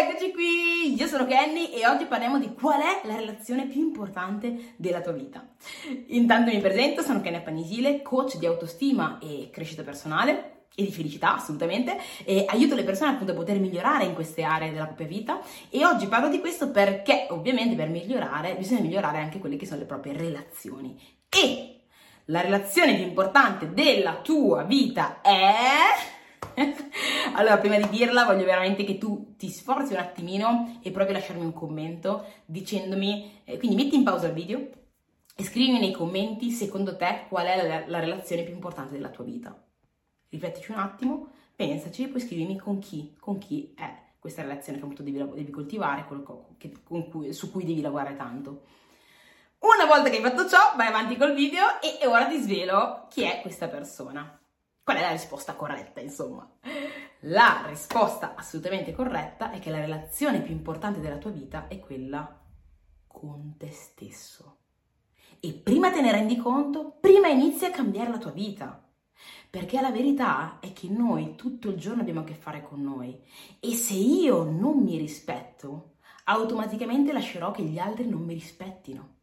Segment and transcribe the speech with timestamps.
[0.00, 0.94] eccoci qui!
[0.96, 5.10] Io sono Kenny e oggi parliamo di qual è la relazione più importante della tua
[5.10, 5.44] vita.
[6.08, 11.34] Intanto mi presento, sono Kenny Panisile, coach di autostima e crescita personale e di felicità
[11.34, 15.40] assolutamente e aiuto le persone appunto a poter migliorare in queste aree della propria vita
[15.68, 19.80] e oggi parlo di questo perché ovviamente per migliorare bisogna migliorare anche quelle che sono
[19.80, 20.96] le proprie relazioni
[21.28, 21.80] e
[22.26, 26.16] la relazione più importante della tua vita è
[27.34, 31.14] allora, prima di dirla, voglio veramente che tu ti sforzi un attimino e provi a
[31.14, 34.68] lasciarmi un commento dicendomi, eh, quindi metti in pausa il video
[35.36, 39.24] e scrivimi nei commenti secondo te qual è la, la relazione più importante della tua
[39.24, 39.56] vita.
[40.30, 44.84] Riflettici un attimo, pensaci e poi scrivimi con chi, con chi è questa relazione che
[44.84, 46.06] appunto devi, devi coltivare,
[46.58, 48.62] che, cui, su cui devi lavorare tanto.
[49.60, 53.22] Una volta che hai fatto ciò, vai avanti col video e ora ti svelo chi
[53.22, 54.37] è questa persona.
[54.88, 56.50] Qual è la risposta corretta, insomma?
[57.20, 62.40] La risposta assolutamente corretta è che la relazione più importante della tua vita è quella
[63.06, 64.56] con te stesso.
[65.40, 68.82] E prima te ne rendi conto, prima inizi a cambiare la tua vita.
[69.50, 73.20] Perché la verità è che noi tutto il giorno abbiamo a che fare con noi.
[73.60, 79.16] E se io non mi rispetto, automaticamente lascerò che gli altri non mi rispettino.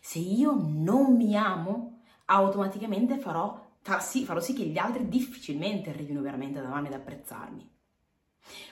[0.00, 5.90] Se io non mi amo, automaticamente farò far sì, farò sì che gli altri difficilmente
[5.90, 7.78] arrivino veramente ad amarmi ed apprezzarmi.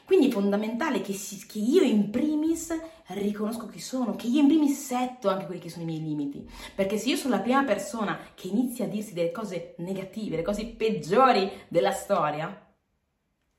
[0.04, 2.76] Quindi è fondamentale che, si, che, io in primis
[3.08, 6.48] riconosco chi sono, che io in primis setto anche quelli che sono i miei limiti.
[6.74, 10.42] Perché se io sono la prima persona che inizia a dirsi delle cose negative, le
[10.42, 12.66] cose peggiori della storia,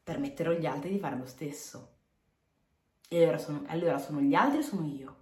[0.03, 1.97] permetterò agli altri di fare lo stesso.
[3.07, 5.15] E allora sono, allora sono gli altri o sono io?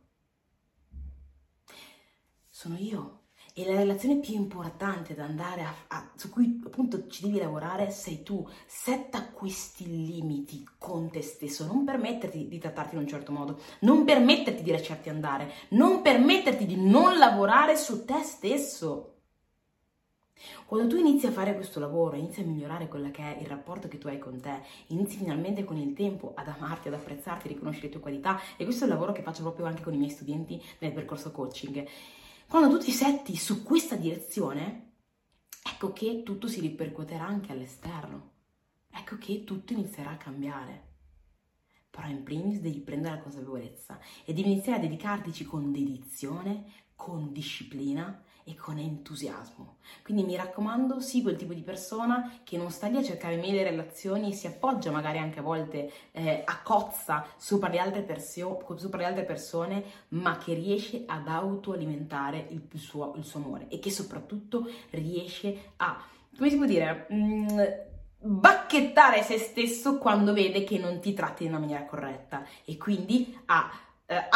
[2.49, 3.26] Sono io.
[3.59, 7.89] E la relazione più importante da andare a, a, su cui appunto ci devi lavorare
[7.89, 8.47] sei tu.
[8.67, 14.05] Setta questi limiti con te stesso, non permetterti di trattarti in un certo modo, non
[14.05, 19.13] permetterti di lasciarti andare, non permetterti di non lavorare su te stesso.
[20.67, 23.87] Quando tu inizi a fare questo lavoro, inizi a migliorare quello che è il rapporto
[23.87, 27.53] che tu hai con te, inizi finalmente con il tempo ad amarti, ad apprezzarti, a
[27.53, 29.97] riconoscere le tue qualità e questo è il lavoro che faccio proprio anche con i
[29.97, 31.87] miei studenti nel percorso coaching
[32.47, 34.93] quando tu ti setti su questa direzione,
[35.61, 38.31] ecco che tutto si ripercuoterà anche all'esterno.
[38.89, 40.85] Ecco che tutto inizierà a cambiare.
[41.89, 47.33] Però in primis devi prendere la consapevolezza e devi iniziare a dedicartici con dedizione, con
[47.33, 49.75] disciplina e con entusiasmo.
[50.03, 53.61] Quindi mi raccomando, sii quel tipo di persona che non sta lì a cercare mille
[53.61, 58.99] relazioni, si appoggia magari anche a volte eh, a cozza sopra le, altre persio- sopra
[58.99, 63.91] le altre persone, ma che riesce ad autoalimentare il suo, il suo amore e che
[63.91, 66.01] soprattutto riesce a,
[66.37, 67.59] come si può dire, mh, mm,
[68.19, 73.37] bacchettare se stesso quando vede che non ti tratti in una maniera corretta e quindi
[73.45, 73.69] a
[74.07, 74.27] eh,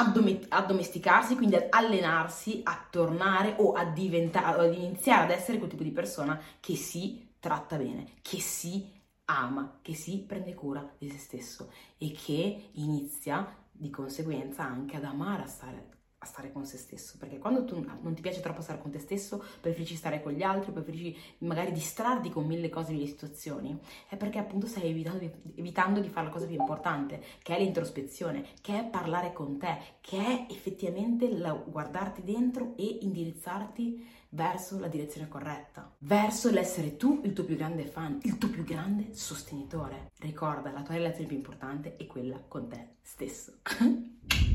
[0.49, 5.83] addomesticarsi, quindi ad allenarsi a tornare o a diventare, ad iniziare ad essere quel tipo
[5.83, 8.91] di persona che si tratta bene, che si
[9.25, 15.05] ama, che si prende cura di se stesso e che inizia di conseguenza anche ad
[15.05, 18.61] amare a stare a stare con se stesso, perché quando tu non ti piace troppo
[18.61, 22.91] stare con te stesso, preferisci stare con gli altri, preferisci magari distrarti con mille cose,
[22.91, 23.75] mille situazioni,
[24.07, 28.45] è perché appunto stai evitando evitando di fare la cosa più importante, che è l'introspezione,
[28.61, 34.87] che è parlare con te, che è effettivamente la, guardarti dentro e indirizzarti verso la
[34.87, 40.11] direzione corretta, verso l'essere tu il tuo più grande fan, il tuo più grande sostenitore.
[40.19, 43.53] Ricorda, la tua relazione più importante è quella con te stesso.